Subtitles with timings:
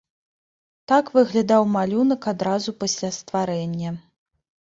[0.91, 3.95] Так выглядаў малюнак адразу пасля стварэння.